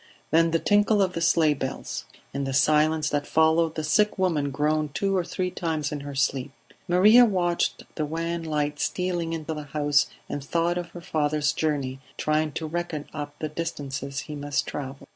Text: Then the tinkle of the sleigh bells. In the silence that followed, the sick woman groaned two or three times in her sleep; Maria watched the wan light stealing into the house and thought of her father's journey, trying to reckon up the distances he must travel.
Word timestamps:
Then 0.31 0.49
the 0.49 0.57
tinkle 0.57 0.99
of 0.99 1.13
the 1.13 1.21
sleigh 1.21 1.53
bells. 1.53 2.05
In 2.33 2.43
the 2.45 2.55
silence 2.55 3.07
that 3.11 3.27
followed, 3.27 3.75
the 3.75 3.83
sick 3.83 4.17
woman 4.17 4.49
groaned 4.49 4.95
two 4.95 5.15
or 5.15 5.23
three 5.23 5.51
times 5.51 5.91
in 5.91 5.99
her 5.99 6.15
sleep; 6.15 6.51
Maria 6.87 7.23
watched 7.23 7.83
the 7.93 8.03
wan 8.05 8.41
light 8.41 8.79
stealing 8.79 9.31
into 9.31 9.53
the 9.53 9.61
house 9.61 10.07
and 10.27 10.43
thought 10.43 10.79
of 10.79 10.89
her 10.89 11.01
father's 11.01 11.51
journey, 11.53 11.99
trying 12.17 12.51
to 12.53 12.65
reckon 12.65 13.07
up 13.13 13.35
the 13.37 13.47
distances 13.47 14.21
he 14.21 14.33
must 14.35 14.65
travel. 14.65 15.07